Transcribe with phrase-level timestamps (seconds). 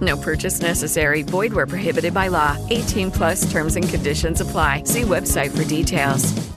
[0.00, 1.22] No purchase necessary.
[1.22, 2.56] Void where prohibited by law.
[2.70, 4.84] 18 plus terms and conditions apply.
[4.84, 6.50] See website for details.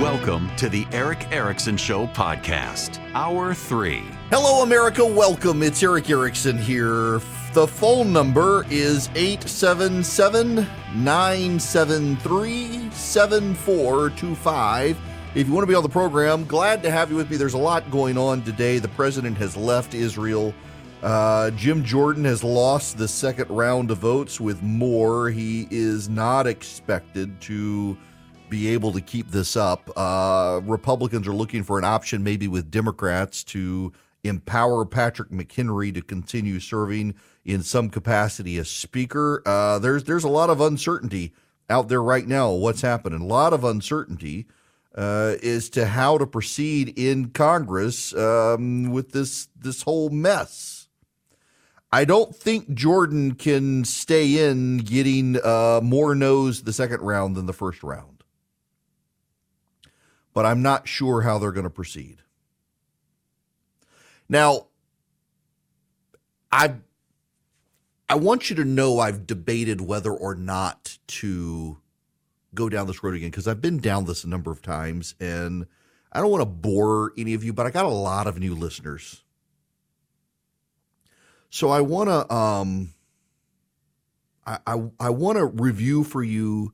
[0.00, 4.02] Welcome to the Erick Erickson Show podcast, Hour 3.
[4.30, 5.04] Hello, America.
[5.06, 5.62] Welcome.
[5.62, 7.20] It's Erick Erickson here.
[7.56, 14.98] The phone number is 877 973 7425.
[15.34, 17.38] If you want to be on the program, glad to have you with me.
[17.38, 18.78] There's a lot going on today.
[18.78, 20.52] The president has left Israel.
[21.02, 25.30] Uh, Jim Jordan has lost the second round of votes with more.
[25.30, 27.96] He is not expected to
[28.50, 29.90] be able to keep this up.
[29.96, 33.94] Uh, Republicans are looking for an option, maybe with Democrats, to
[34.28, 39.42] empower Patrick McHenry to continue serving in some capacity as Speaker.
[39.46, 41.32] Uh, there's there's a lot of uncertainty
[41.68, 42.50] out there right now.
[42.50, 43.20] What's happening?
[43.20, 44.46] A lot of uncertainty
[44.94, 50.88] uh, as to how to proceed in Congress um, with this this whole mess.
[51.92, 57.46] I don't think Jordan can stay in getting uh, more no's the second round than
[57.46, 58.16] the first round
[60.36, 62.20] but I'm not sure how they're going to proceed.
[64.28, 64.66] Now,
[66.50, 66.74] I
[68.08, 71.78] I want you to know I've debated whether or not to
[72.54, 75.66] go down this road again because I've been down this a number of times and
[76.12, 78.54] I don't want to bore any of you, but I got a lot of new
[78.54, 79.22] listeners.
[81.50, 82.94] So I want to um
[84.46, 86.72] I I, I want to review for you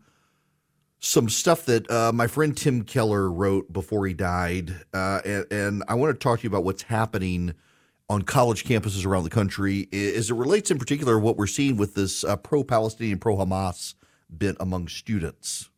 [1.05, 5.85] some stuff that uh, my friend Tim Keller wrote before he died, uh, and, and,
[5.89, 7.55] I want to talk to you about what's happening
[8.09, 11.97] on college campuses around the country as it relates, in particular, what we're seeing with
[11.97, 13.95] this uh, pro-Palestinian, pro-Hamas
[14.31, 15.71] bent among students.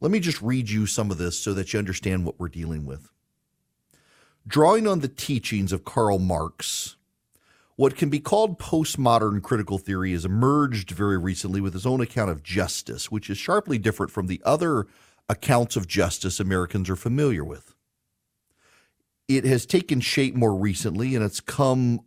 [0.00, 2.86] Let me just read you some of this so that you understand what we're dealing
[2.86, 3.10] with.
[4.46, 6.96] Drawing on the teachings of Karl Marx,
[7.76, 12.30] what can be called postmodern critical theory has emerged very recently with its own account
[12.30, 14.86] of justice, which is sharply different from the other
[15.28, 17.74] accounts of justice Americans are familiar with.
[19.26, 22.00] It has taken shape more recently and it's come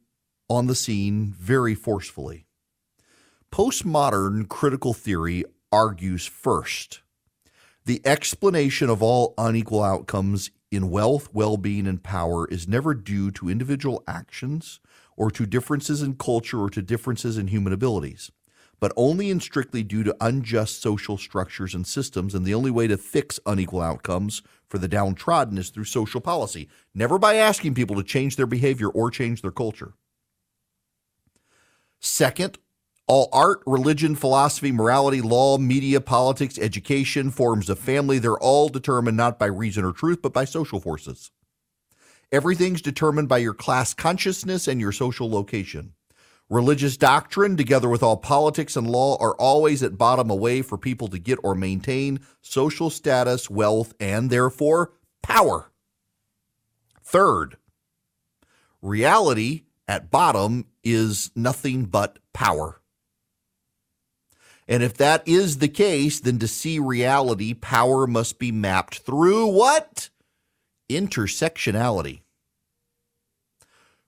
[0.50, 2.46] on the scene very forcefully.
[3.52, 7.02] Postmodern critical theory argues first
[7.86, 13.32] the explanation of all unequal outcomes in wealth, well being, and power is never due
[13.32, 14.82] to individual actions
[15.18, 18.32] or to differences in culture or to differences in human abilities,
[18.80, 22.36] but only and strictly due to unjust social structures and systems.
[22.36, 26.70] And the only way to fix unequal outcomes for the downtrodden is through social policy,
[26.94, 29.94] never by asking people to change their behavior or change their culture.
[32.00, 32.60] Second,
[33.08, 39.18] all art, religion, philosophy, morality, law, media, politics, education, forms of family, they're all determined
[39.18, 41.32] not by reason or truth, but by social forces.
[42.32, 45.94] Everything's determined by your class consciousness and your social location.
[46.50, 50.78] Religious doctrine, together with all politics and law, are always at bottom a way for
[50.78, 55.72] people to get or maintain social status, wealth, and therefore power.
[57.02, 57.58] Third,
[58.82, 62.82] reality at bottom is nothing but power.
[64.68, 69.48] And if that is the case, then to see reality, power must be mapped through
[69.48, 70.10] what?
[70.90, 72.22] Intersectionality.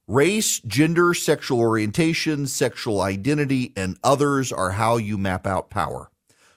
[0.07, 6.09] Race, gender, sexual orientation, sexual identity, and others are how you map out power.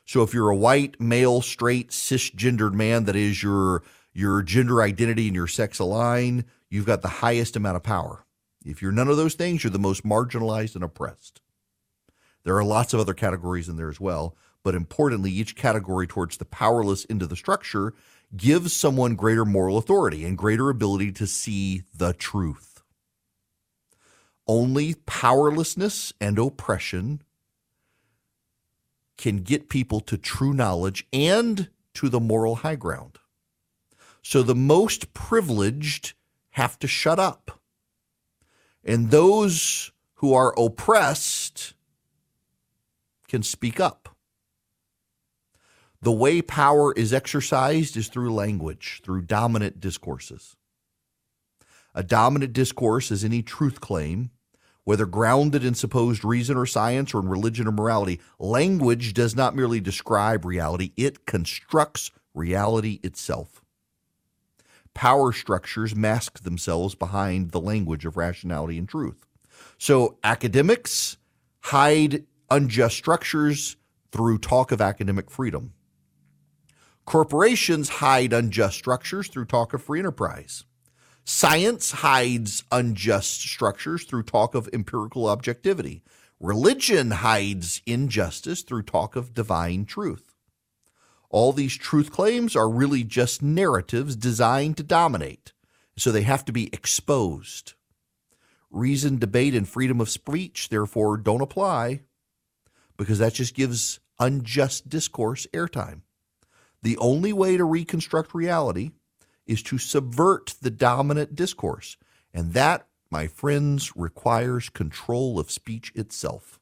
[0.07, 3.83] So if you're a white, male, straight, cisgendered man, that is your
[4.15, 8.27] your gender identity and your sex align, you've got the highest amount of power.
[8.65, 11.41] If you're none of those things, you're the most marginalized and oppressed.
[12.45, 16.37] There are lots of other categories in there as well, but importantly, each category towards
[16.37, 17.95] the powerless into the structure
[18.37, 22.83] gives someone greater moral authority and greater ability to see the truth.
[24.47, 27.23] Only powerlessness and oppression
[29.17, 33.19] can get people to true knowledge and to the moral high ground.
[34.23, 36.15] So the most privileged
[36.51, 37.61] have to shut up.
[38.85, 41.75] And those who are oppressed
[43.29, 44.12] can speak up.
[46.03, 50.57] The way power is exercised is through language, through dominant discourses.
[51.95, 54.31] A dominant discourse is any truth claim
[54.85, 58.21] whether grounded in supposed reason or science or in religion or morality.
[58.39, 63.63] Language does not merely describe reality, it constructs reality itself.
[64.95, 69.25] Power structures mask themselves behind the language of rationality and truth.
[69.79, 71.17] So academics
[71.61, 73.77] hide unjust structures
[74.11, 75.73] through talk of academic freedom.
[77.13, 80.65] Corporations hide unjust structures through talk of free enterprise.
[81.27, 86.03] Science hides unjust structures through talk of empirical objectivity.
[86.41, 90.35] Religion hides injustice through talk of divine truth.
[91.29, 95.53] All these truth claims are really just narratives designed to dominate,
[95.99, 97.75] so they have to be exposed.
[98.71, 102.05] Reason, debate, and freedom of speech, therefore, don't apply
[102.97, 106.01] because that just gives unjust discourse airtime.
[106.83, 108.91] The only way to reconstruct reality
[109.47, 111.97] is to subvert the dominant discourse.
[112.35, 116.59] And that, my friends, requires control of speech itself.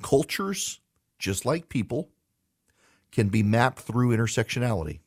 [0.00, 0.80] Cultures,
[1.18, 2.08] just like people,
[3.10, 5.00] can be mapped through intersectionality.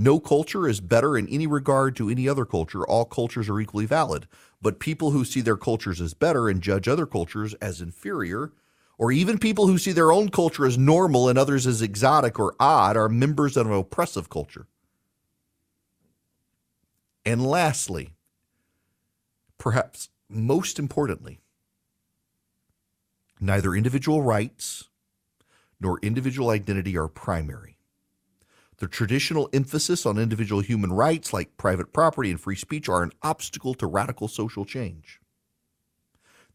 [0.00, 2.86] No culture is better in any regard to any other culture.
[2.86, 4.28] All cultures are equally valid.
[4.62, 8.52] But people who see their cultures as better and judge other cultures as inferior
[8.98, 12.54] or even people who see their own culture as normal and others as exotic or
[12.58, 14.66] odd are members of an oppressive culture.
[17.24, 18.14] And lastly,
[19.56, 21.38] perhaps most importantly,
[23.40, 24.88] neither individual rights
[25.80, 27.76] nor individual identity are primary.
[28.78, 33.12] The traditional emphasis on individual human rights, like private property and free speech, are an
[33.22, 35.20] obstacle to radical social change.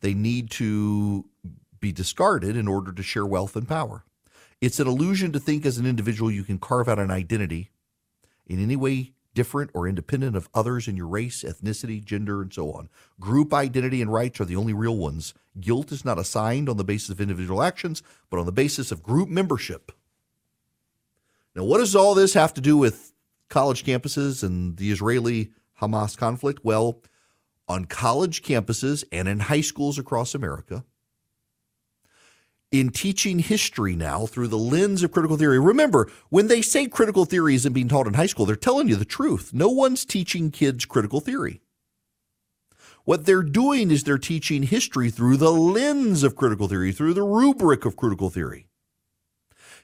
[0.02, 1.26] They need to
[1.84, 4.06] be discarded in order to share wealth and power.
[4.62, 7.72] It's an illusion to think as an individual you can carve out an identity
[8.48, 12.72] in any way different or independent of others in your race, ethnicity, gender, and so
[12.72, 12.88] on.
[13.20, 15.34] Group identity and rights are the only real ones.
[15.60, 19.04] Guilt is not assigned on the basis of individual actions, but on the basis of
[19.04, 19.92] group membership.
[21.54, 23.12] Now, what does all this have to do with
[23.50, 25.52] college campuses and the Israeli
[25.82, 26.64] Hamas conflict?
[26.64, 27.02] Well,
[27.68, 30.86] on college campuses and in high schools across America,
[32.74, 35.60] in teaching history now through the lens of critical theory.
[35.60, 38.96] Remember, when they say critical theory isn't being taught in high school, they're telling you
[38.96, 39.52] the truth.
[39.54, 41.62] No one's teaching kids critical theory.
[43.06, 47.22] What they're doing is they're teaching history through the lens of critical theory, through the
[47.22, 48.66] rubric of critical theory.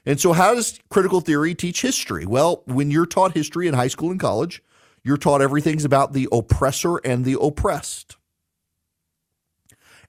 [0.04, 2.26] And so, how does critical theory teach history?
[2.26, 4.64] Well, when you're taught history in high school and college,
[5.04, 8.16] you're taught everything's about the oppressor and the oppressed.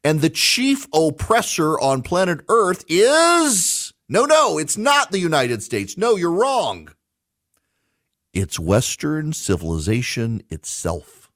[0.03, 5.97] And the chief oppressor on planet Earth is no, no, it's not the United States.
[5.97, 6.89] No, you're wrong.
[8.33, 11.31] It's Western civilization itself.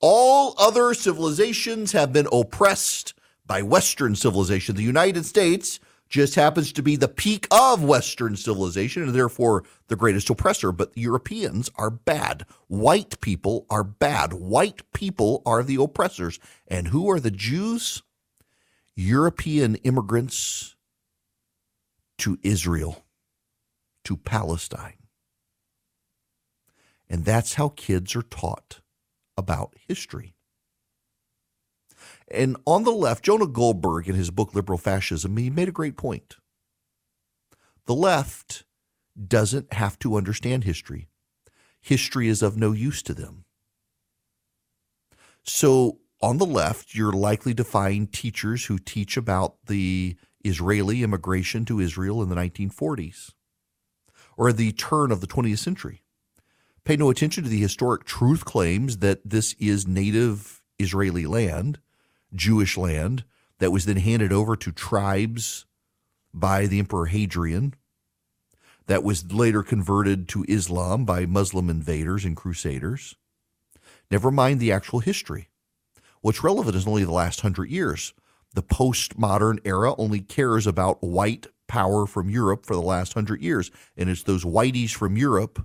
[0.00, 3.14] All other civilizations have been oppressed
[3.46, 4.74] by Western civilization.
[4.74, 5.78] The United States
[6.12, 10.70] just happens to be the peak of Western civilization and therefore the greatest oppressor.
[10.70, 12.44] But Europeans are bad.
[12.68, 14.34] White people are bad.
[14.34, 16.38] White people are the oppressors.
[16.68, 18.02] And who are the Jews?
[18.94, 20.76] European immigrants
[22.18, 23.06] to Israel,
[24.04, 24.98] to Palestine.
[27.08, 28.80] And that's how kids are taught
[29.38, 30.34] about history.
[32.30, 35.96] And on the left, Jonah Goldberg, in his book Liberal Fascism, he made a great
[35.96, 36.36] point.
[37.86, 38.64] The left
[39.28, 41.08] doesn't have to understand history,
[41.80, 43.44] history is of no use to them.
[45.44, 51.64] So, on the left, you're likely to find teachers who teach about the Israeli immigration
[51.64, 53.32] to Israel in the 1940s
[54.36, 56.02] or the turn of the 20th century.
[56.84, 61.80] Pay no attention to the historic truth claims that this is native Israeli land
[62.34, 63.24] Jewish land
[63.58, 65.66] that was then handed over to tribes
[66.34, 67.74] by the Emperor Hadrian,
[68.86, 73.16] that was later converted to Islam by Muslim invaders and crusaders.
[74.10, 75.48] Never mind the actual history.
[76.20, 78.12] What's relevant is only the last hundred years.
[78.54, 83.70] The postmodern era only cares about white power from Europe for the last hundred years.
[83.96, 85.64] And it's those whiteys from Europe,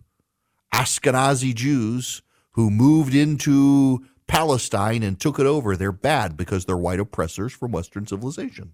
[0.73, 2.21] Ashkenazi Jews,
[2.51, 5.75] who moved into Palestine and took it over.
[5.75, 8.73] They're bad because they're white oppressors from Western civilization.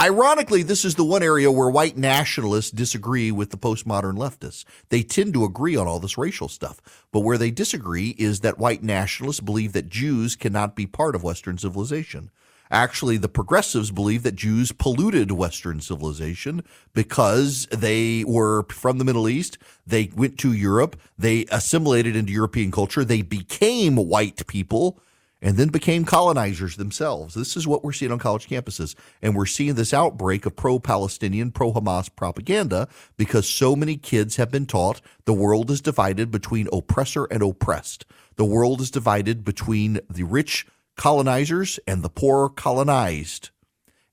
[0.00, 4.64] Ironically, this is the one area where white nationalists disagree with the postmodern leftists.
[4.90, 6.80] They tend to agree on all this racial stuff.
[7.12, 11.24] But where they disagree is that white nationalists believe that Jews cannot be part of
[11.24, 12.30] Western civilization.
[12.70, 16.62] Actually, the progressives believe that Jews polluted Western civilization
[16.94, 19.58] because they were from the Middle East.
[19.86, 21.00] They went to Europe.
[21.18, 23.04] They assimilated into European culture.
[23.04, 25.00] They became white people
[25.40, 27.34] and then became colonizers themselves.
[27.34, 28.94] This is what we're seeing on college campuses.
[29.22, 34.36] And we're seeing this outbreak of pro Palestinian, pro Hamas propaganda because so many kids
[34.36, 38.04] have been taught the world is divided between oppressor and oppressed.
[38.36, 40.66] The world is divided between the rich
[40.98, 43.48] colonizers and the poor colonized.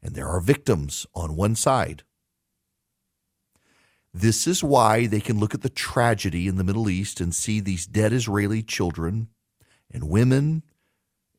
[0.02, 2.04] And there are victims on one side.
[4.14, 7.60] This is why they can look at the tragedy in the Middle East and see
[7.60, 9.28] these dead Israeli children
[9.92, 10.64] and women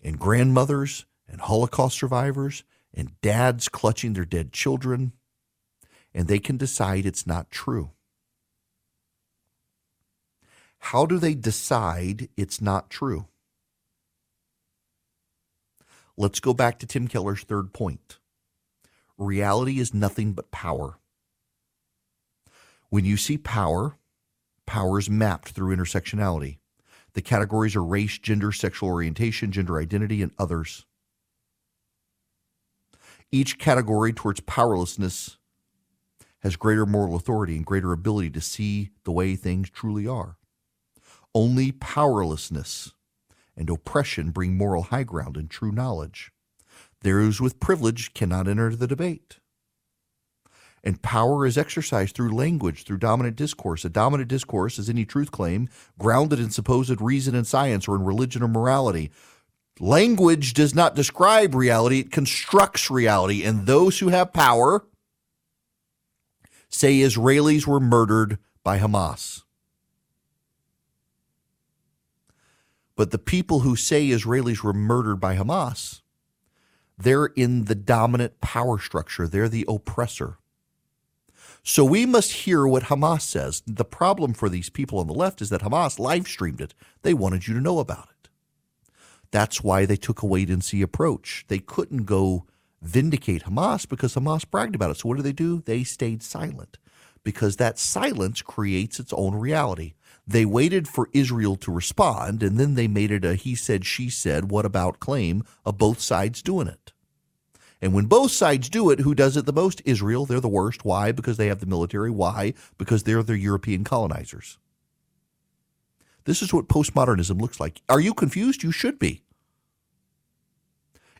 [0.05, 5.13] and grandmothers and Holocaust survivors and dads clutching their dead children,
[6.13, 7.93] and they can decide it's not true.
[10.79, 13.27] How do they decide it's not true?
[16.19, 18.19] Let's go back to Tim Keller's third point.
[19.19, 20.99] Reality is nothing but power.
[22.89, 23.99] When you see power,
[24.67, 26.59] power is mapped through intersectionality.
[27.13, 30.87] The categories are race, gender, sexual orientation, gender identity, and others.
[33.31, 35.37] Each category towards powerlessness
[36.41, 40.37] has greater moral authority and greater ability to see the way things truly are.
[41.35, 42.93] Only powerlessness
[43.57, 46.33] and oppression bring moral high ground and true knowledge.
[47.03, 49.39] Those with privilege cannot enter the debate.
[50.83, 53.85] And power is exercised through language, through dominant discourse.
[53.85, 58.05] A dominant discourse is any truth claim grounded in supposed reason and science or in
[58.05, 59.11] religion or morality.
[59.81, 63.43] Language does not describe reality, it constructs reality.
[63.43, 64.87] And those who have power
[66.69, 69.43] say Israelis were murdered by Hamas.
[72.97, 76.01] But the people who say Israelis were murdered by Hamas,
[76.99, 80.39] they're in the dominant power structure, they're the oppressor.
[81.63, 83.63] So we must hear what Hamas says.
[83.67, 86.75] The problem for these people on the left is that Hamas live streamed it.
[87.03, 88.29] They wanted you to know about it.
[89.33, 91.45] That's why they took a wait and see approach.
[91.49, 92.47] They couldn't go
[92.81, 94.99] vindicate Hamas because Hamas bragged about it.
[94.99, 95.61] So what did they do?
[95.61, 96.79] They stayed silent
[97.25, 99.95] because that silence creates its own reality.
[100.27, 104.11] They waited for Israel to respond and then they made it a he said, she
[104.11, 106.93] said, what about claim of both sides doing it.
[107.81, 109.83] And when both sides do it, who does it the most?
[109.85, 110.27] Israel.
[110.27, 110.85] They're the worst.
[110.85, 111.13] Why?
[111.13, 112.11] Because they have the military.
[112.11, 112.55] Why?
[112.79, 114.59] Because they're the European colonizers.
[116.25, 117.83] This is what postmodernism looks like.
[117.89, 118.63] Are you confused?
[118.63, 119.23] You should be.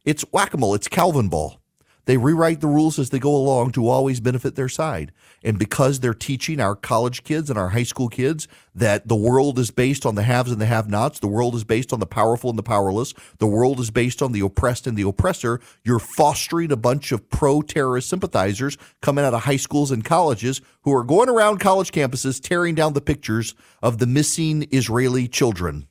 [0.05, 1.61] It's whack a mole, it's Calvin ball.
[2.07, 5.11] They rewrite the rules as they go along to always benefit their side.
[5.43, 8.47] And because they're teaching our college kids and our high school kids
[8.77, 11.65] that the world is based on the haves and the have nots, the world is
[11.65, 14.97] based on the powerful and the powerless, the world is based on the oppressed and
[14.97, 19.91] the oppressor, you're fostering a bunch of pro terrorist sympathizers coming out of high schools
[19.91, 24.69] and colleges who are going around college campuses tearing down the pictures of the missing
[24.71, 25.89] Israeli children.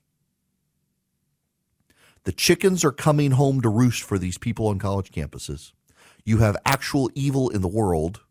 [2.24, 5.74] The chickens are coming home to roost for these people on college campuses.
[6.26, 8.22] You have actual evil in the world.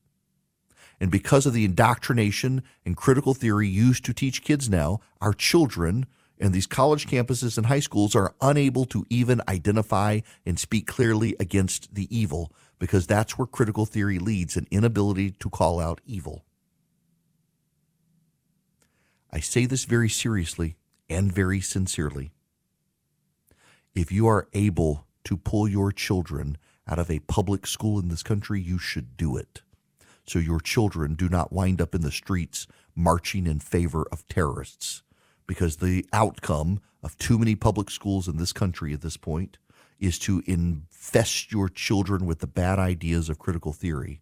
[1.01, 6.07] And because of the indoctrination and critical theory used to teach kids now, our children
[6.39, 11.37] and these college campuses and high schools are unable to even identify and speak clearly
[11.39, 16.45] against the evil because that's where critical theory leads an inability to call out evil.
[19.31, 20.77] I say this very seriously
[21.09, 22.33] and very sincerely.
[23.95, 28.23] If you are able to pull your children out of a public school in this
[28.23, 29.63] country, you should do it.
[30.27, 35.03] So your children do not wind up in the streets marching in favor of terrorists.
[35.47, 39.59] Because the outcome of too many public schools in this country at this point
[40.01, 44.21] is to infest your children with the bad ideas of critical theory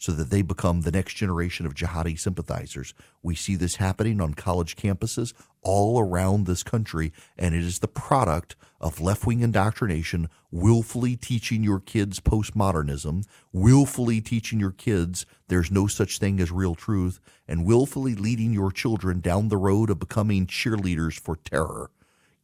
[0.00, 2.94] so that they become the next generation of jihadi sympathizers.
[3.22, 7.86] We see this happening on college campuses all around this country, and it is the
[7.86, 15.70] product of left wing indoctrination, willfully teaching your kids postmodernism, willfully teaching your kids there's
[15.70, 19.98] no such thing as real truth, and willfully leading your children down the road of
[19.98, 21.90] becoming cheerleaders for terror.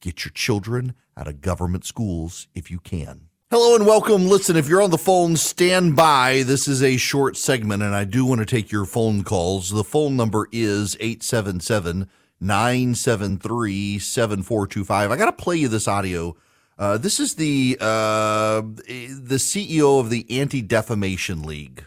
[0.00, 3.28] Get your children out of government schools if you can.
[3.48, 4.26] Hello and welcome.
[4.26, 6.42] Listen, if you're on the phone, stand by.
[6.42, 9.70] This is a short segment, and I do want to take your phone calls.
[9.70, 12.08] The phone number is 877
[12.40, 15.10] 973 7425.
[15.12, 16.36] I got to play you this audio.
[16.76, 21.84] Uh, this is the uh, the CEO of the Anti Defamation League,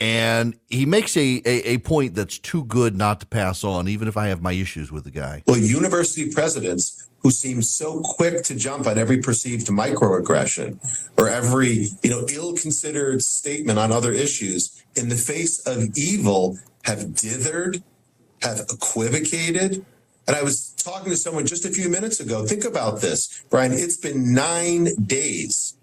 [0.00, 4.08] And he makes a, a, a point that's too good not to pass on, even
[4.08, 5.42] if I have my issues with the guy.
[5.46, 10.78] Well, university presidents who seem so quick to jump on every perceived microaggression
[11.18, 17.00] or every you know ill-considered statement on other issues in the face of evil have
[17.08, 17.82] dithered,
[18.40, 19.84] have equivocated.
[20.26, 22.46] And I was talking to someone just a few minutes ago.
[22.46, 23.72] Think about this, Brian.
[23.72, 25.76] It's been nine days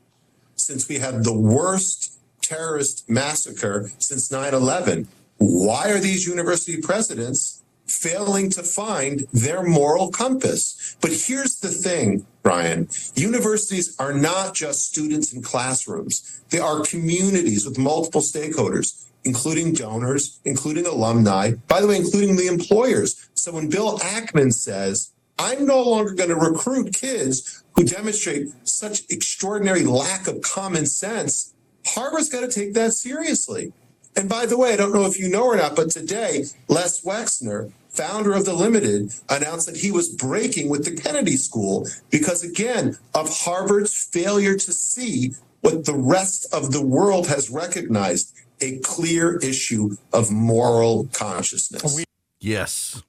[0.55, 2.16] since we had the worst
[2.47, 5.07] terrorist massacre since 9 11.
[5.37, 10.95] Why are these university presidents failing to find their moral compass?
[11.01, 17.65] But here's the thing, Brian universities are not just students in classrooms, they are communities
[17.65, 19.03] with multiple stakeholders.
[19.25, 23.27] Including donors, including alumni, by the way, including the employers.
[23.33, 29.01] So when Bill Ackman says, I'm no longer going to recruit kids who demonstrate such
[29.09, 31.53] extraordinary lack of common sense,
[31.87, 33.73] Harvard's got to take that seriously.
[34.15, 37.01] And by the way, I don't know if you know or not, but today, Les
[37.01, 42.43] Wexner, founder of The Limited, announced that he was breaking with the Kennedy School because,
[42.43, 48.79] again, of Harvard's failure to see what the rest of the world has recognized a
[48.79, 52.03] clear issue of moral consciousness.
[52.39, 53.03] Yes,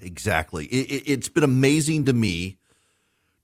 [0.00, 0.66] exactly.
[0.66, 2.58] It, has it, been amazing to me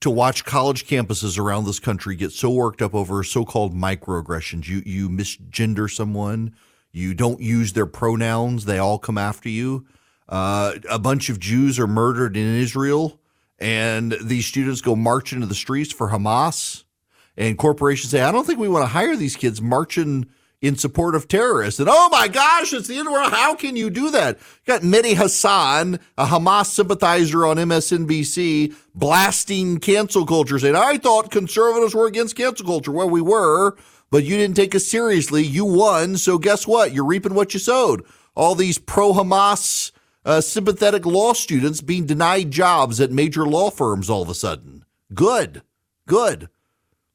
[0.01, 4.69] to watch college campuses around this country get so worked up over so-called microaggressions.
[4.69, 6.55] You you misgender someone,
[6.93, 9.87] you don't use their pronouns, they all come after you.
[10.29, 13.21] Uh, a bunch of Jews are murdered in Israel,
[13.59, 16.85] and these students go march into the streets for Hamas.
[17.37, 20.27] And corporations say, "I don't think we want to hire these kids marching."
[20.61, 21.79] In support of terrorists.
[21.79, 23.33] And oh my gosh, it's the end of the world.
[23.33, 24.39] How can you do that?
[24.39, 31.31] You got Mehdi Hasan, a Hamas sympathizer on MSNBC, blasting cancel culture, saying, I thought
[31.31, 32.91] conservatives were against cancel culture.
[32.91, 33.77] Well, we were,
[34.11, 35.45] but you didn't take us seriously.
[35.45, 36.17] You won.
[36.17, 36.93] So guess what?
[36.93, 38.05] You're reaping what you sowed.
[38.35, 39.93] All these pro Hamas
[40.25, 44.85] uh, sympathetic law students being denied jobs at major law firms all of a sudden.
[45.15, 45.63] Good.
[46.09, 46.49] Good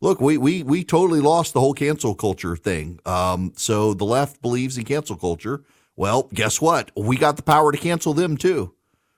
[0.03, 2.99] look, we we we totally lost the whole cancel culture thing.
[3.05, 5.63] Um, so the left believes in cancel culture.
[5.95, 6.91] Well, guess what?
[6.95, 8.75] We got the power to cancel them too,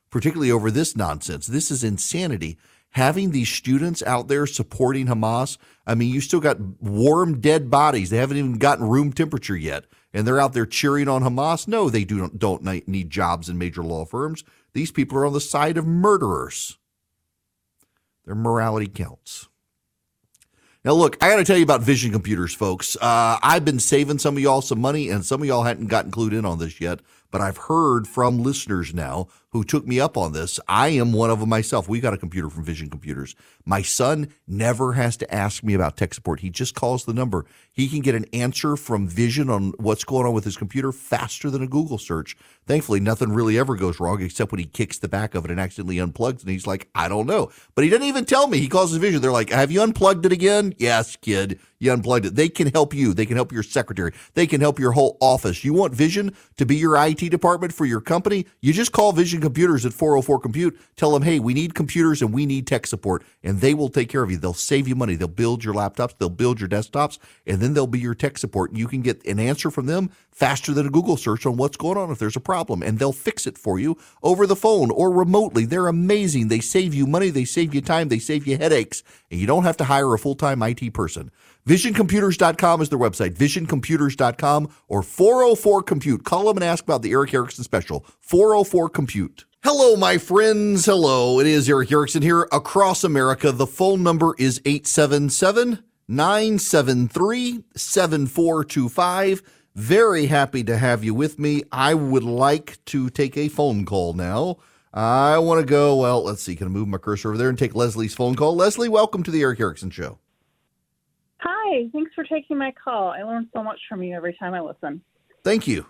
[0.09, 1.47] particularly over this nonsense.
[1.47, 2.57] This is insanity.
[2.91, 8.09] Having these students out there supporting Hamas, I mean, you still got warm, dead bodies.
[8.09, 9.83] They haven't even gotten room temperature yet,
[10.13, 11.67] and they're out there cheering on Hamas.
[11.67, 14.45] No, they do don't need jobs in major law firms.
[14.73, 16.77] These people are on the side of murderers.
[18.25, 19.49] Their morality counts.
[20.85, 22.95] Now, look, I got to tell you about Vision Computers, folks.
[23.01, 26.11] Uh, I've been saving some of y'all some money, and some of y'all hadn't gotten
[26.11, 26.99] clued in on this yet,
[27.35, 30.57] but I've heard from listeners now who took me up on this.
[30.69, 31.89] I am one of them myself.
[31.89, 33.35] We got a computer from Vision Computers.
[33.65, 36.39] My son never has to ask me about tech support.
[36.39, 37.45] He just calls the number.
[37.73, 41.49] He can get an answer from Vision on what's going on with his computer faster
[41.49, 42.37] than a Google search.
[42.67, 45.59] Thankfully, nothing really ever goes wrong except when he kicks the back of it and
[45.59, 46.39] accidentally unplugs.
[46.39, 47.51] And he's like, I don't know.
[47.75, 48.59] But he doesn't even tell me.
[48.59, 49.21] He calls his Vision.
[49.21, 50.73] They're like, Have you unplugged it again?
[50.77, 51.59] Yes, kid.
[51.79, 52.35] You unplugged it.
[52.35, 53.13] They can help you.
[53.13, 54.13] They can help your secretary.
[54.33, 55.63] They can help your whole office.
[55.63, 58.45] You want Vision to be your IT department for your company?
[58.61, 60.79] You just call Vision Computers at 404 Compute.
[60.95, 63.23] Tell them, hey, we need computers and we need tech support.
[63.43, 64.37] And they will take care of you.
[64.37, 65.15] They'll save you money.
[65.15, 68.71] They'll build your laptops, they'll build your desktops, and then they'll be your tech support.
[68.71, 71.77] And you can get an answer from them faster than a Google search on what's
[71.77, 72.83] going on if there's a problem.
[72.83, 75.65] And they'll fix it for you over the phone or remotely.
[75.65, 76.49] They're amazing.
[76.49, 79.03] They save you money, they save you time, they save you headaches.
[79.31, 81.31] And you don't have to hire a full time IT person.
[81.67, 86.23] VisionComputers.com is their website, visioncomputers.com or 404 Compute.
[86.23, 89.45] Call them and ask about the Erick Erickson special, 404 Compute.
[89.63, 90.85] Hello, my friends.
[90.85, 91.39] Hello.
[91.39, 93.51] It is Erick Erickson here across America.
[93.51, 99.41] The phone number is 877 973 7425.
[99.73, 101.63] Very happy to have you with me.
[101.71, 104.57] I would like to take a phone call now.
[104.93, 106.55] I want to go, well, let's see.
[106.55, 108.55] Can I move my cursor over there and take Leslie's phone call?
[108.55, 110.19] Leslie, welcome to the Erick Erickson Show.
[111.45, 111.87] Hi.
[111.91, 113.09] Thanks for taking my call.
[113.09, 115.01] I learn so much from you every time I listen.
[115.43, 115.85] Thank you.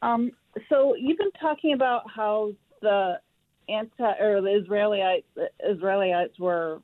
[0.00, 0.30] Um,
[0.68, 3.20] so you've been talking about how the
[3.68, 5.26] anti or the Israelites
[5.68, 6.80] Israelites were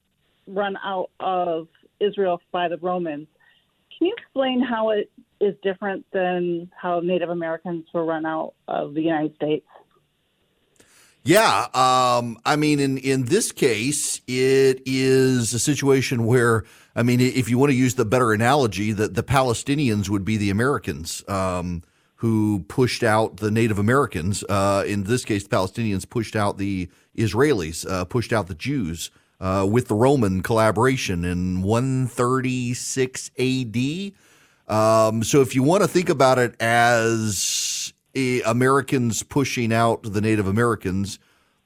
[0.47, 1.69] run out of
[2.01, 3.29] Israel by the Romans.
[3.97, 8.95] Can you explain how it is different than how Native Americans were run out of
[8.95, 9.67] the United States?
[11.23, 16.65] Yeah, um, I mean, in in this case, it is a situation where,
[16.97, 20.37] I mean, if you want to use the better analogy, that the Palestinians would be
[20.37, 21.25] the Americans.
[21.29, 21.83] Um,
[22.25, 24.43] who pushed out the Native Americans.
[24.49, 29.11] Uh, in this case, the Palestinians pushed out the Israelis, uh, pushed out the Jews
[29.41, 34.13] uh, with the Roman collaboration in 136 AD.
[34.75, 40.23] Um, so if you want to think about it as eh, Americans pushing out the
[40.23, 41.19] Native Americans,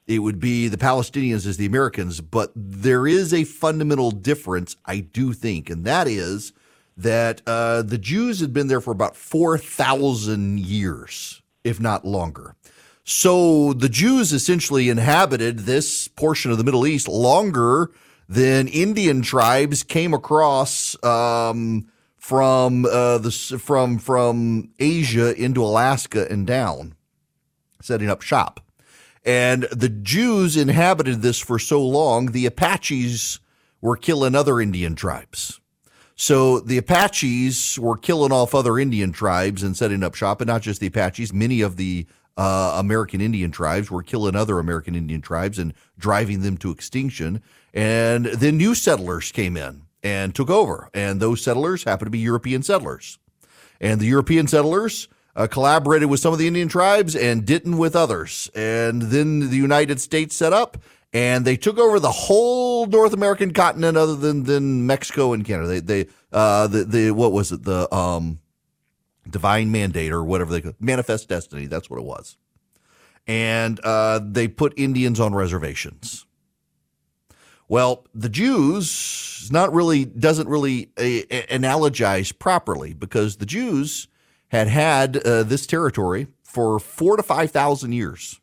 [0.09, 2.19] it would be the Palestinians as the Americans.
[2.19, 6.51] But there is a fundamental difference, I do think, and that is
[6.97, 12.55] that uh, the Jews had been there for about 4,000 years, if not longer.
[13.05, 17.91] So the Jews essentially inhabited this portion of the Middle East longer
[18.27, 26.45] than Indian tribes came across um, from uh, the from from Asia into Alaska and
[26.45, 26.95] down,
[27.81, 28.59] setting up shop.
[29.25, 33.39] And the Jews inhabited this for so long, the Apaches
[33.81, 35.59] were killing other Indian tribes.
[36.15, 40.61] So the Apaches were killing off other Indian tribes and setting up shop, and not
[40.61, 41.31] just the Apaches.
[41.31, 46.41] Many of the uh, American Indian tribes were killing other American Indian tribes and driving
[46.41, 47.41] them to extinction.
[47.73, 50.89] And then new settlers came in and took over.
[50.93, 53.17] And those settlers happened to be European settlers.
[53.81, 57.95] And the European settlers uh, collaborated with some of the Indian tribes and didn't with
[57.95, 58.49] others.
[58.55, 60.77] And then the United States set up
[61.13, 65.67] and they took over the whole North American continent other than, than Mexico and Canada.
[65.67, 67.63] They, they, uh, the, the, what was it?
[67.63, 68.39] The, um,
[69.29, 71.67] divine mandate or whatever they manifest destiny.
[71.67, 72.37] That's what it was.
[73.27, 76.25] And, uh, they put Indians on reservations.
[77.67, 81.01] Well, the Jews not really doesn't really uh,
[81.53, 84.07] analogize properly because the Jews
[84.49, 88.39] had had uh, this territory for four to five thousand years,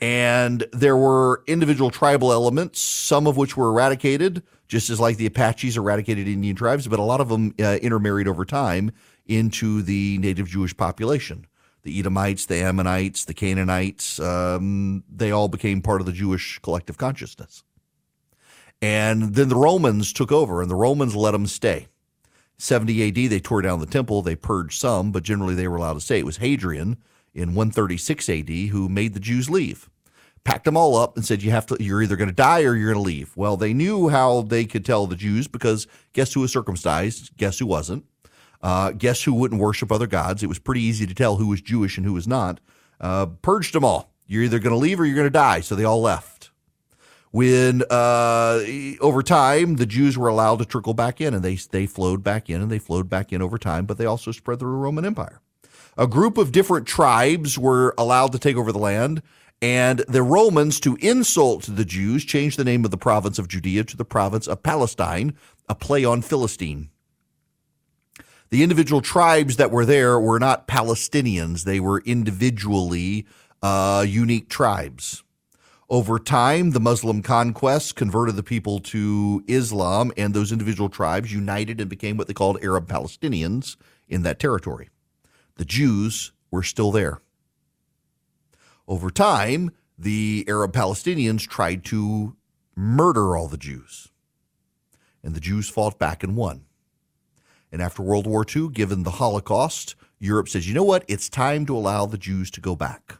[0.00, 5.26] and there were individual tribal elements, some of which were eradicated, just as like the
[5.26, 8.90] Apaches eradicated Indian tribes, but a lot of them uh, intermarried over time
[9.26, 11.46] into the native Jewish population
[11.82, 16.96] the Edomites, the Ammonites, the Canaanites, um, they all became part of the Jewish collective
[16.96, 17.64] consciousness.
[18.80, 21.88] And then the Romans took over, and the Romans let them stay.
[22.58, 25.94] 70 AD, they tore down the temple, they purged some, but generally they were allowed
[25.94, 26.18] to stay.
[26.18, 26.96] It was Hadrian
[27.34, 29.88] in 136 AD who made the Jews leave,
[30.44, 31.82] packed them all up, and said, "You have to.
[31.82, 34.64] You're either going to die or you're going to leave." Well, they knew how they
[34.64, 37.36] could tell the Jews because guess who was circumcised?
[37.36, 38.04] Guess who wasn't?
[38.62, 40.42] Uh, guess who wouldn't worship other gods?
[40.42, 42.60] It was pretty easy to tell who was Jewish and who was not.
[43.00, 44.12] Uh, purged them all.
[44.26, 45.60] You're either going to leave or you're going to die.
[45.60, 46.31] So they all left.
[47.32, 48.60] When uh,
[49.00, 52.50] over time the Jews were allowed to trickle back in, and they they flowed back
[52.50, 55.06] in, and they flowed back in over time, but they also spread through the Roman
[55.06, 55.40] Empire.
[55.96, 59.22] A group of different tribes were allowed to take over the land,
[59.62, 63.84] and the Romans, to insult the Jews, changed the name of the province of Judea
[63.84, 65.34] to the province of Palestine,
[65.68, 66.90] a play on Philistine.
[68.50, 73.24] The individual tribes that were there were not Palestinians, they were individually
[73.62, 75.21] uh, unique tribes.
[75.92, 81.82] Over time, the Muslim conquests converted the people to Islam, and those individual tribes united
[81.82, 83.76] and became what they called Arab Palestinians
[84.08, 84.88] in that territory.
[85.56, 87.20] The Jews were still there.
[88.88, 92.36] Over time, the Arab Palestinians tried to
[92.74, 94.08] murder all the Jews,
[95.22, 96.64] and the Jews fought back and won.
[97.70, 101.04] And after World War II, given the Holocaust, Europe says, you know what?
[101.06, 103.18] It's time to allow the Jews to go back.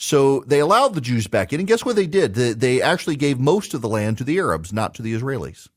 [0.00, 1.60] So they allowed the Jews back in.
[1.60, 2.34] And guess what they did?
[2.34, 5.68] They actually gave most of the land to the Arabs, not to the Israelis.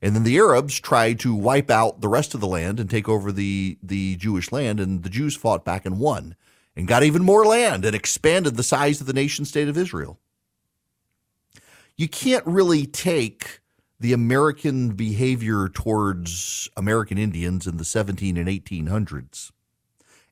[0.00, 3.08] And then the Arabs tried to wipe out the rest of the land and take
[3.08, 4.80] over the, the Jewish land.
[4.80, 6.36] And the Jews fought back and won
[6.74, 10.18] and got even more land and expanded the size of the nation state of Israel.
[11.96, 13.60] You can't really take
[14.00, 19.52] the American behavior towards American Indians in the 17 and 1800s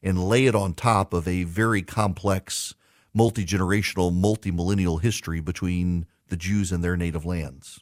[0.02, 2.74] and lay it on top of a very complex,
[3.14, 7.80] multi generational, multi millennial history between the Jews and their native lands.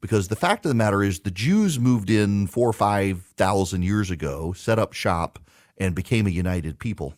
[0.00, 4.10] Because the fact of the matter is, the Jews moved in four or 5,000 years
[4.10, 5.38] ago, set up shop,
[5.76, 7.14] and became a united people.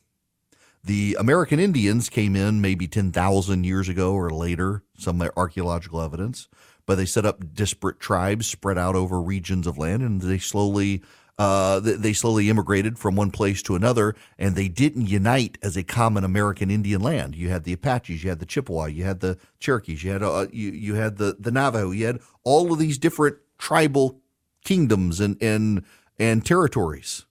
[0.85, 6.49] The American Indians came in maybe 10,000 years ago or later, some archaeological evidence
[6.87, 11.03] but they set up disparate tribes spread out over regions of land, and they slowly
[11.39, 15.83] uh, they slowly immigrated from one place to another, and they didn't unite as a
[15.83, 17.35] common American Indian land.
[17.35, 20.47] You had the Apaches, you had the Chippewa, you had the Cherokees, you had uh,
[20.53, 24.21] you you had the the Navajo, you had all of these different tribal
[24.65, 25.85] kingdoms and and
[26.19, 27.25] and territories.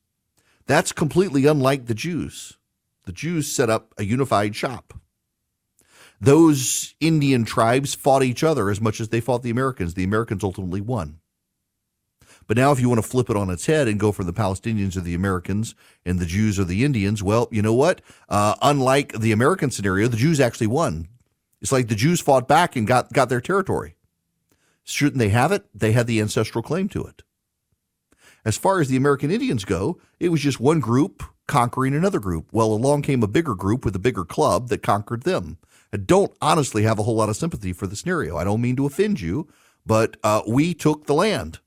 [0.65, 2.57] That's completely unlike the Jews.
[3.05, 4.93] The Jews set up a unified shop
[6.21, 9.95] those Indian tribes fought each other as much as they fought the Americans.
[9.95, 11.20] The Americans ultimately won.
[12.51, 14.33] But now, if you want to flip it on its head and go from the
[14.33, 15.73] Palestinians are the Americans
[16.05, 18.01] and the Jews or the Indians, well, you know what?
[18.27, 21.07] Uh, unlike the American scenario, the Jews actually won.
[21.61, 23.95] It's like the Jews fought back and got, got their territory.
[24.83, 25.65] Shouldn't they have it?
[25.73, 27.23] They had the ancestral claim to it.
[28.43, 32.49] As far as the American Indians go, it was just one group conquering another group.
[32.51, 35.57] Well, along came a bigger group with a bigger club that conquered them.
[35.93, 38.35] I don't honestly have a whole lot of sympathy for the scenario.
[38.35, 39.47] I don't mean to offend you,
[39.85, 41.59] but uh, we took the land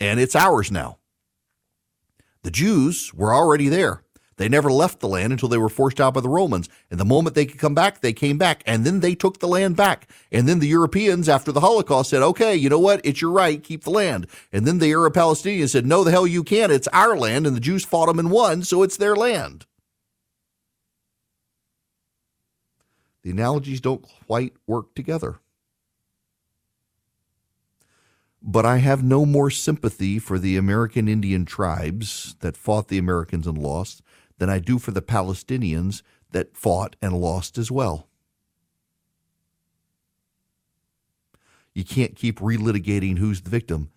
[0.00, 0.98] and it's ours now.
[2.42, 4.02] The Jews were already there.
[4.36, 6.68] They never left the land until they were forced out by the Romans.
[6.90, 8.62] And the moment they could come back, they came back.
[8.66, 10.10] And then they took the land back.
[10.30, 13.00] And then the Europeans, after the Holocaust, said, okay, you know what?
[13.02, 13.62] It's your right.
[13.62, 14.26] Keep the land.
[14.52, 16.70] And then the Arab Palestinians said, no, the hell you can't.
[16.70, 17.46] It's our land.
[17.46, 19.64] And the Jews fought them and won, so it's their land.
[23.22, 25.40] The analogies don't quite work together.
[28.48, 33.44] But I have no more sympathy for the American Indian tribes that fought the Americans
[33.44, 34.02] and lost
[34.38, 38.08] than I do for the Palestinians that fought and lost as well.
[41.74, 43.90] You can't keep relitigating who's the victim.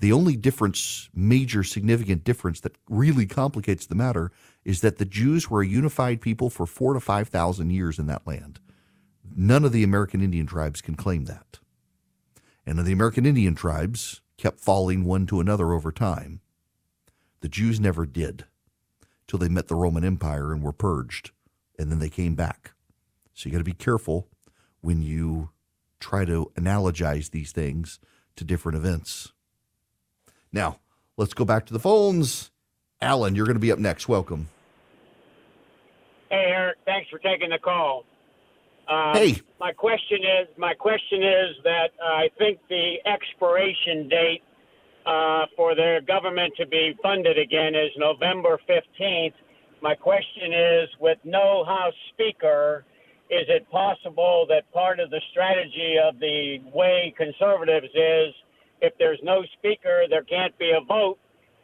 [0.00, 4.30] The only difference, major significant difference that really complicates the matter
[4.66, 8.26] is that the Jews were a unified people for four to 5,000 years in that
[8.26, 8.60] land.
[9.34, 11.58] None of the American Indian tribes can claim that.
[12.66, 16.40] And the American Indian tribes kept falling one to another over time.
[17.40, 18.46] The Jews never did
[19.26, 21.30] till they met the Roman Empire and were purged,
[21.78, 22.72] and then they came back.
[23.34, 24.28] So you got to be careful
[24.80, 25.50] when you
[26.00, 27.98] try to analogize these things
[28.36, 29.32] to different events.
[30.52, 30.78] Now,
[31.16, 32.50] let's go back to the phones.
[33.00, 34.08] Alan, you're going to be up next.
[34.08, 34.48] Welcome.
[36.30, 36.78] Hey, Erick.
[36.84, 38.04] Thanks for taking the call.
[38.88, 39.40] Uh, hey.
[39.60, 44.42] My question is, my question is that uh, I think the expiration date
[45.06, 49.34] uh, for their government to be funded again is November 15th.
[49.82, 52.84] My question is, with no House Speaker,
[53.30, 58.34] is it possible that part of the strategy of the way conservatives is
[58.80, 61.18] if there's no speaker, there can't be a vote.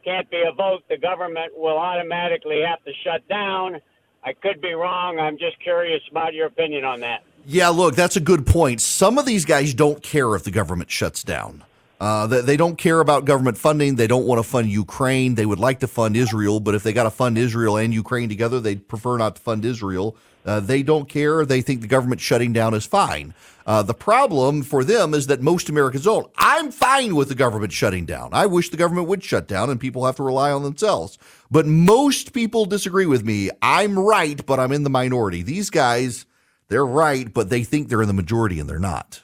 [0.04, 3.80] Can't be a vote, the government will automatically have to shut down
[4.22, 5.18] I could be wrong.
[5.18, 7.22] I'm just curious about your opinion on that.
[7.46, 8.80] Yeah, look, that's a good point.
[8.80, 11.64] Some of these guys don't care if the government shuts down.
[12.00, 13.96] Uh, they, don't care about government funding.
[13.96, 15.34] They don't want to fund Ukraine.
[15.34, 18.30] They would like to fund Israel, but if they got to fund Israel and Ukraine
[18.30, 20.16] together, they'd prefer not to fund Israel.
[20.46, 21.44] Uh, they don't care.
[21.44, 23.34] They think the government shutting down is fine.
[23.66, 26.30] Uh, the problem for them is that most Americans don't.
[26.38, 28.30] I'm fine with the government shutting down.
[28.32, 31.18] I wish the government would shut down and people have to rely on themselves.
[31.50, 33.50] But most people disagree with me.
[33.60, 35.42] I'm right, but I'm in the minority.
[35.42, 36.24] These guys,
[36.68, 39.22] they're right, but they think they're in the majority and they're not.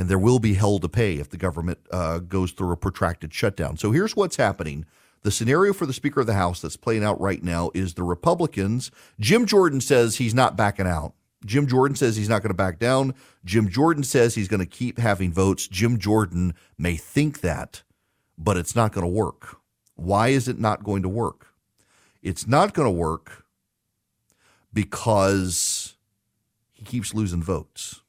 [0.00, 3.34] And there will be hell to pay if the government uh, goes through a protracted
[3.34, 3.76] shutdown.
[3.76, 4.86] So here's what's happening.
[5.24, 8.02] The scenario for the Speaker of the House that's playing out right now is the
[8.02, 8.90] Republicans.
[9.20, 11.12] Jim Jordan says he's not backing out.
[11.44, 13.12] Jim Jordan says he's not going to back down.
[13.44, 15.68] Jim Jordan says he's going to keep having votes.
[15.68, 17.82] Jim Jordan may think that,
[18.38, 19.58] but it's not going to work.
[19.96, 21.48] Why is it not going to work?
[22.22, 23.44] It's not going to work
[24.72, 25.94] because
[26.72, 28.00] he keeps losing votes.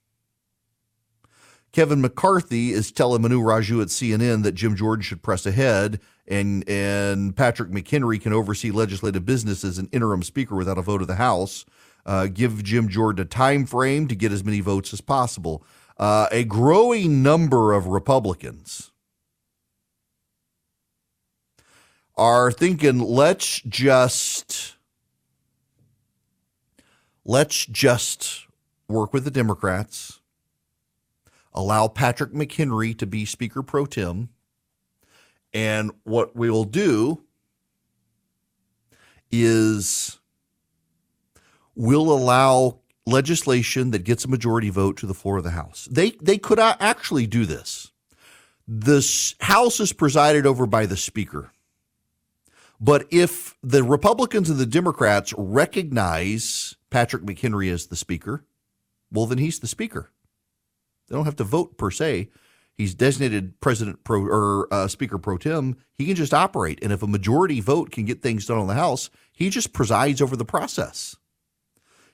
[1.71, 6.67] Kevin McCarthy is telling Manu Raju at CNN that Jim Jordan should press ahead and
[6.67, 11.07] and Patrick McHenry can oversee legislative business as an interim speaker without a vote of
[11.07, 11.65] the House
[12.05, 15.63] uh, give Jim Jordan a time frame to get as many votes as possible.
[15.97, 18.91] Uh, a growing number of Republicans
[22.15, 24.75] are thinking, let's just
[27.23, 28.47] let's just
[28.87, 30.20] work with the Democrats,
[31.53, 34.29] allow Patrick McHenry to be Speaker pro tem,
[35.53, 37.23] and what we'll do
[39.31, 40.19] is
[41.75, 45.87] we'll allow legislation that gets a majority vote to the floor of the House.
[45.91, 47.91] They they could actually do this.
[48.67, 51.51] The House is presided over by the Speaker.
[52.79, 58.43] But if the Republicans and the Democrats recognize Patrick McHenry as the Speaker,
[59.11, 60.09] well, then he's the Speaker.
[61.11, 62.29] They don't have to vote per se.
[62.73, 65.75] He's designated President pro or uh, Speaker pro tem.
[65.97, 68.75] He can just operate, and if a majority vote can get things done on the
[68.75, 71.17] House, he just presides over the process.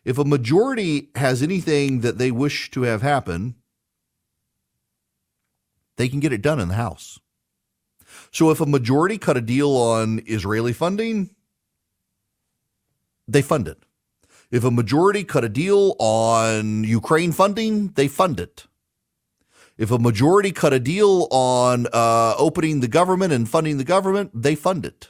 [0.03, 3.53] If a majority has anything that they wish to have happen,
[5.97, 7.19] they can get it done in the House.
[8.31, 11.29] So if a majority cut a deal on Israeli funding,
[13.27, 13.83] they fund it.
[14.49, 18.65] If a majority cut a deal on Ukraine funding, they fund it.
[19.77, 24.31] If a majority cut a deal on uh, opening the government and funding the government,
[24.33, 25.09] they fund it.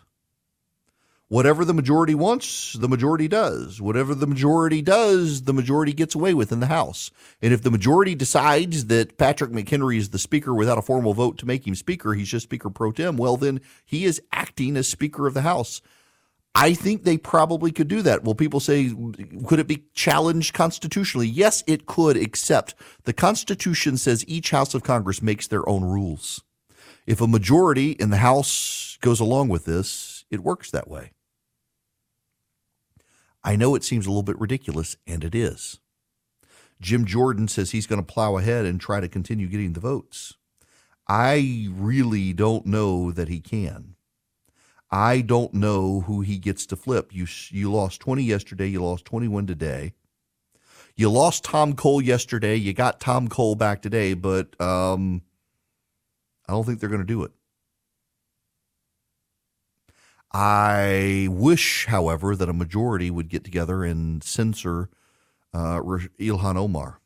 [1.29, 3.81] whatever the majority wants, the majority does.
[3.81, 7.11] Whatever the majority does, the majority gets away with in the House.
[7.41, 11.37] And if the majority decides that Patrick McHenry is the speaker without a formal vote
[11.39, 14.87] to make him speaker, he's just speaker pro tem, well, then he is acting as
[14.87, 15.81] speaker of the House.
[16.59, 18.23] I think they probably could do that.
[18.23, 18.91] Well, people say,
[19.45, 21.27] could it be challenged constitutionally?
[21.27, 26.43] Yes, it could, except the Constitution says each House of Congress makes their own rules.
[27.05, 31.11] If a majority in the House goes along with this, it works that way.
[33.43, 35.79] I know it seems a little bit ridiculous, and it is.
[36.81, 40.33] Jim Jordan says he's going to plow ahead and try to continue getting the votes.
[41.07, 43.93] I really don't know that he can.
[44.89, 47.13] I don't know who he gets to flip.
[47.13, 49.93] You you lost 20 yesterday, you lost 21 today.
[50.95, 55.21] You lost Tom Cole yesterday, you got Tom Cole back today, but um,
[56.47, 57.31] I don't think they're going to do it.
[60.31, 64.89] I wish, however, that a majority would get together and censor
[65.53, 66.99] uh, Ilhan Omar.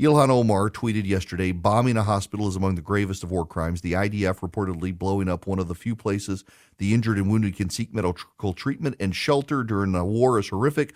[0.00, 3.82] Ilhan Omar tweeted yesterday bombing a hospital is among the gravest of war crimes.
[3.82, 6.42] The IDF reportedly blowing up one of the few places
[6.78, 10.94] the injured and wounded can seek medical treatment and shelter during a war is horrific.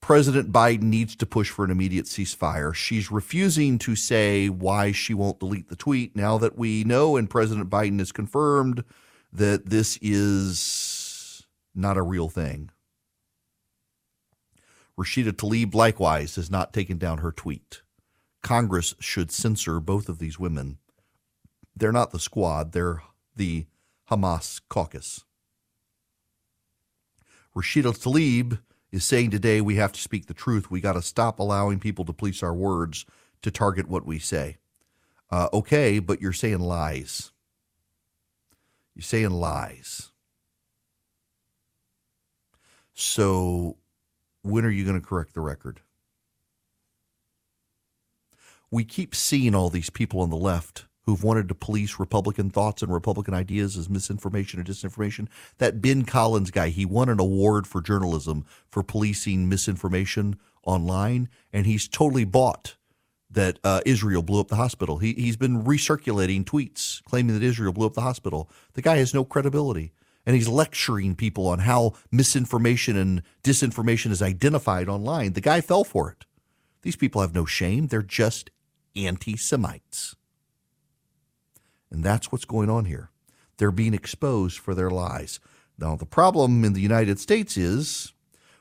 [0.00, 2.72] President Biden needs to push for an immediate ceasefire.
[2.72, 7.28] She's refusing to say why she won't delete the tweet now that we know and
[7.28, 8.84] President Biden has confirmed
[9.32, 12.70] that this is not a real thing.
[14.96, 17.80] Rashida Tlaib likewise has not taken down her tweet.
[18.44, 20.76] Congress should censor both of these women.
[21.74, 23.02] They're not the squad, they're
[23.34, 23.66] the
[24.10, 25.24] Hamas caucus.
[27.56, 28.60] Rashida Tlaib
[28.92, 30.70] is saying today we have to speak the truth.
[30.70, 33.06] We got to stop allowing people to police our words
[33.40, 34.58] to target what we say.
[35.30, 37.32] Uh, okay, but you're saying lies.
[38.94, 40.10] You're saying lies.
[42.92, 43.78] So,
[44.42, 45.80] when are you going to correct the record?
[48.74, 52.82] We keep seeing all these people on the left who've wanted to police Republican thoughts
[52.82, 55.28] and Republican ideas as misinformation or disinformation.
[55.58, 61.66] That Ben Collins guy, he won an award for journalism for policing misinformation online, and
[61.66, 62.74] he's totally bought
[63.30, 64.98] that uh, Israel blew up the hospital.
[64.98, 68.50] He, he's been recirculating tweets claiming that Israel blew up the hospital.
[68.72, 69.92] The guy has no credibility.
[70.26, 75.34] And he's lecturing people on how misinformation and disinformation is identified online.
[75.34, 76.24] The guy fell for it.
[76.82, 77.86] These people have no shame.
[77.86, 78.50] They're just
[78.96, 80.16] anti Semites.
[81.90, 83.10] And that's what's going on here.
[83.56, 85.38] They're being exposed for their lies.
[85.78, 88.12] Now, the problem in the United States is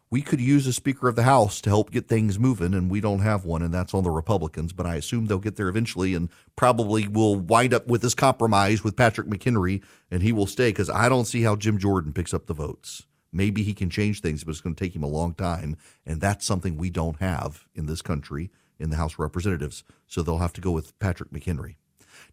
[0.09, 3.01] we could use a Speaker of the House to help get things moving, and we
[3.01, 4.71] don't have one, and that's on the Republicans.
[4.71, 8.83] But I assume they'll get there eventually, and probably will wind up with this compromise
[8.83, 12.33] with Patrick McHenry, and he will stay because I don't see how Jim Jordan picks
[12.33, 13.07] up the votes.
[13.31, 16.21] Maybe he can change things, but it's going to take him a long time, and
[16.21, 18.51] that's something we don't have in this country
[18.83, 19.83] in the House of Representatives.
[20.07, 21.75] So they'll have to go with Patrick McHenry.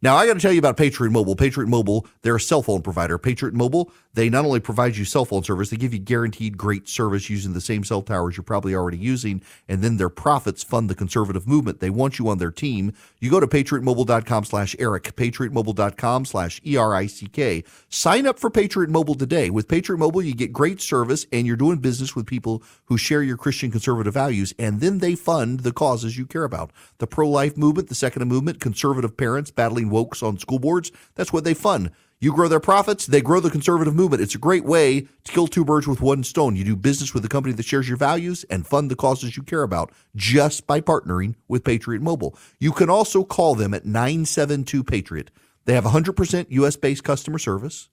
[0.02, 1.36] Now, I got to tell you about Patriot Mobile.
[1.36, 3.18] Patriot Mobile, they're a cell phone provider.
[3.18, 6.88] Patriot Mobile, they not only provide you cell phone service, they give you guaranteed great
[6.88, 10.88] service using the same cell towers you're probably already using, and then their profits fund
[10.88, 11.80] the conservative movement.
[11.80, 12.94] They want you on their team.
[13.18, 17.62] You go to patriotmobile.com slash Erick, patriotmobile.com slash E-R-I-C-K.
[17.90, 19.50] Sign up for Patriot Mobile today.
[19.50, 23.22] With Patriot Mobile, you get great service, and you're doing business with people who share
[23.22, 26.72] your Christian conservative values, and then they fund the causes you care about.
[26.98, 30.90] The pro-life movement, the Second Amendment, conservative parents battling wokes on school boards.
[31.14, 31.90] That's what they fund.
[32.22, 34.22] You grow their profits, they grow the conservative movement.
[34.22, 36.54] It's a great way to kill two birds with one stone.
[36.54, 39.42] You do business with a company that shares your values and fund the causes you
[39.42, 42.36] care about just by partnering with Patriot Mobile.
[42.58, 45.30] You can also call them at 972 Patriot.
[45.64, 47.88] They have 100% US based customer service.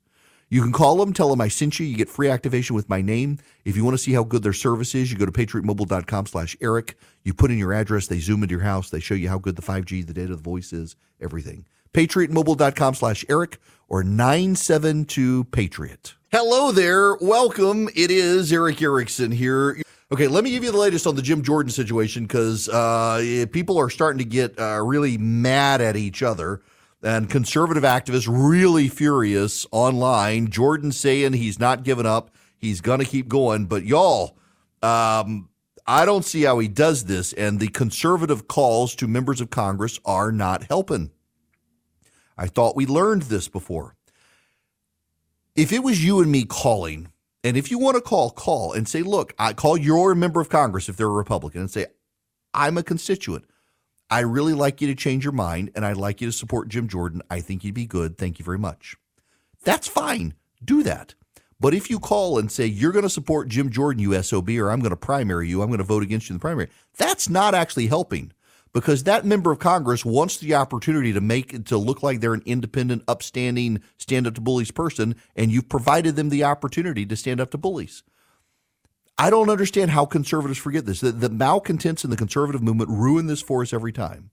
[0.49, 1.85] You can call them, tell them I sent you.
[1.85, 3.37] You get free activation with my name.
[3.63, 6.57] If you want to see how good their service is, you go to patriotmobile.com slash
[6.59, 6.97] Erick.
[7.23, 9.55] You put in your address, they zoom into your house, they show you how good
[9.55, 16.15] the 5G, the data, the voice is, everything patriotmobile.com slash Erick or 972 Patriot.
[16.31, 17.15] Hello there.
[17.15, 17.89] Welcome.
[17.95, 19.81] It is Erick Erickson here.
[20.11, 23.77] Okay, let me give you the latest on the Jim Jordan situation because uh, people
[23.77, 26.61] are starting to get uh, really mad at each other
[27.03, 30.49] and conservative activists really furious online.
[30.49, 33.65] Jordan saying he's not giving up, he's going to keep going.
[33.65, 34.37] But y'all,
[34.81, 35.49] um,
[35.85, 37.33] I don't see how he does this.
[37.33, 41.11] And the conservative calls to members of Congress are not helping.
[42.37, 43.95] I thought we learned this before.
[45.55, 47.07] If it was you and me calling,
[47.43, 50.49] and if you want to call, call and say, look, I call your member of
[50.49, 51.87] Congress if they're a Republican and say,
[52.53, 53.45] I'm a constituent.
[54.09, 56.87] I really like you to change your mind and I'd like you to support Jim
[56.87, 57.21] Jordan.
[57.29, 58.17] I think you'd be good.
[58.17, 58.95] Thank you very much.
[59.63, 60.33] That's fine.
[60.63, 61.15] Do that.
[61.59, 64.79] But if you call and say you're going to support Jim Jordan, USOB, or I'm
[64.79, 67.55] going to primary you, I'm going to vote against you in the primary, that's not
[67.55, 68.31] actually helping
[68.77, 72.35] because that member of Congress wants the opportunity to make it to look like they're
[72.35, 77.15] an independent, upstanding, stand up to bullies person, and you've provided them the opportunity to
[77.15, 78.03] stand up to bullies.
[79.17, 81.01] I don't understand how conservatives forget this.
[81.01, 84.29] The, the malcontents in the conservative movement ruin this for us every time.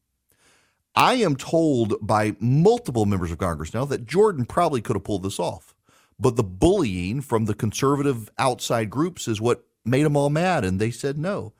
[0.94, 5.22] I am told by multiple members of Congress now that Jordan probably could have pulled
[5.22, 5.74] this off.
[6.20, 10.78] But the bullying from the conservative outside groups is what made them all mad, and
[10.78, 11.54] they said no.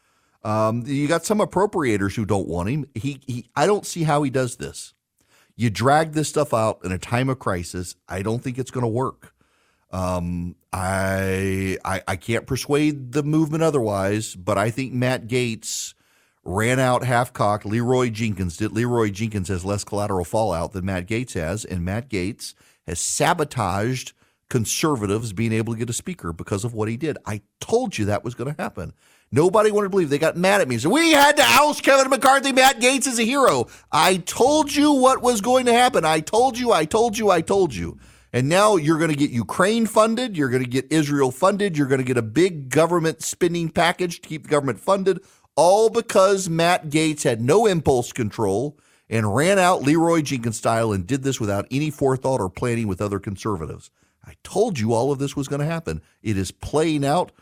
[0.45, 2.87] Um, you got some appropriators who don't want him.
[2.95, 4.93] He, he, I don't see how he does this.
[5.57, 7.97] You drag this stuff out in a time of crisis.
[8.09, 9.33] I don't think it's going to work.
[9.91, 15.95] Um, I, I, I can't persuade the movement otherwise, but I think Matt Gaetz
[16.43, 17.65] ran out half cocked.
[17.65, 18.73] Leeroy Jenkins did.
[18.73, 22.55] Leeroy Jenkins has less collateral fallout than Matt Gaetz has, and Matt Gaetz
[22.87, 24.13] has sabotaged
[24.49, 27.19] conservatives being able to get a speaker because of what he did.
[27.27, 28.93] I told you that was going to happen.
[29.33, 30.11] Nobody wanted to believe.
[30.11, 30.79] They got mad at me.
[30.79, 32.53] So we had to oust Kevin McCarthy.
[32.53, 33.67] Matt Gaetz is a hero.
[33.91, 36.05] I told you what was going to happen.
[36.05, 37.99] I told you, I told you, I told you.
[38.33, 40.37] And now you're going to get Ukraine funded.
[40.37, 41.77] You're going to get Israel funded.
[41.77, 45.21] You're going to get a big government spending package to keep the government funded,
[45.57, 48.79] all because Matt Gaetz had no impulse control
[49.09, 53.01] and ran out Leeroy Jenkins style and did this without any forethought or planning with
[53.01, 53.91] other conservatives.
[54.27, 56.01] I told you all of this was going to happen.
[56.23, 57.33] It is playing out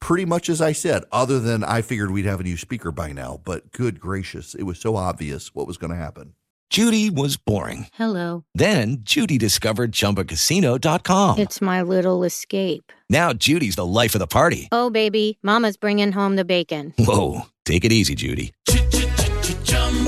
[0.00, 3.12] pretty much as I said, other than I figured we'd have a new speaker by
[3.12, 3.40] now.
[3.44, 6.34] But good gracious, it was so obvious what was going to happen.
[6.70, 7.86] Judy was boring.
[7.92, 8.44] Hello.
[8.54, 11.38] Then Judy discovered chumbacasino.com.
[11.38, 12.90] It's my little escape.
[13.10, 14.68] Now Judy's the life of the party.
[14.72, 16.94] Oh, baby, Mama's bringing home the bacon.
[16.98, 17.42] Whoa.
[17.66, 18.52] Take it easy, Judy.